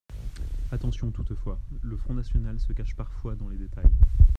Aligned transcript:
Attention 0.71 1.11
toutefois, 1.11 1.59
le 1.83 1.95
Front 1.95 2.15
national 2.15 2.59
se 2.59 2.73
cache 2.73 2.95
parfois 2.95 3.35
dans 3.35 3.49
les 3.49 3.57
détails. 3.57 3.85